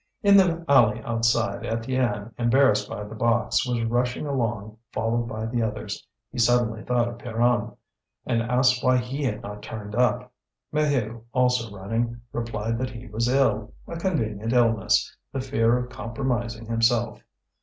In 0.23 0.35
the 0.35 0.65
alley 0.67 0.99
outside, 1.03 1.61
Étienne, 1.61 2.33
embarrassed 2.39 2.89
by 2.89 3.03
the 3.03 3.13
box, 3.13 3.67
was 3.67 3.83
rushing 3.83 4.25
along, 4.25 4.77
followed 4.91 5.27
by 5.27 5.45
the 5.45 5.61
others. 5.61 6.07
He 6.31 6.39
suddenly 6.39 6.81
thought 6.81 7.07
of 7.07 7.19
Pierron, 7.19 7.77
and 8.25 8.41
asked 8.41 8.83
why 8.83 8.97
he 8.97 9.23
had 9.25 9.43
not 9.43 9.61
turned 9.61 9.93
up. 9.93 10.31
Maheu, 10.73 11.21
also 11.33 11.69
running, 11.71 12.19
replied 12.33 12.79
that 12.79 12.89
he 12.89 13.05
was 13.09 13.27
ill 13.29 13.73
a 13.87 13.95
convenient 13.95 14.53
illness, 14.53 15.15
the 15.31 15.39
fear 15.39 15.77
of 15.77 15.91
compromising 15.91 16.65
himself. 16.65 17.21